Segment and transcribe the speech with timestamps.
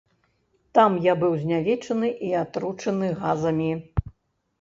[0.77, 3.69] Там я быў знявечаны і атручаны газамі.